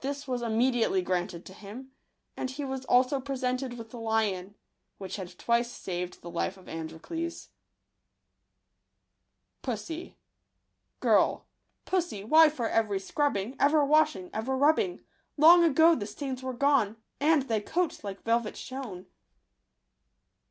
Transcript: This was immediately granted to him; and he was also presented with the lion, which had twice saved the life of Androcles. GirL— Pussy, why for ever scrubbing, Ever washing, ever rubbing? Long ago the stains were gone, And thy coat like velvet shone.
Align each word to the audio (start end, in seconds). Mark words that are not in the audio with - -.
This 0.00 0.26
was 0.26 0.40
immediately 0.40 1.02
granted 1.02 1.44
to 1.44 1.52
him; 1.52 1.90
and 2.38 2.48
he 2.48 2.64
was 2.64 2.86
also 2.86 3.20
presented 3.20 3.76
with 3.76 3.90
the 3.90 4.00
lion, 4.00 4.54
which 4.96 5.16
had 5.16 5.38
twice 5.38 5.70
saved 5.70 6.22
the 6.22 6.30
life 6.30 6.56
of 6.56 6.70
Androcles. 6.70 7.50
GirL— 11.02 11.42
Pussy, 11.92 12.24
why 12.24 12.48
for 12.48 12.66
ever 12.70 12.98
scrubbing, 12.98 13.56
Ever 13.60 13.84
washing, 13.84 14.30
ever 14.32 14.56
rubbing? 14.56 15.04
Long 15.36 15.62
ago 15.62 15.94
the 15.94 16.06
stains 16.06 16.42
were 16.42 16.54
gone, 16.54 16.96
And 17.20 17.42
thy 17.42 17.60
coat 17.60 18.02
like 18.02 18.22
velvet 18.22 18.56
shone. 18.56 19.04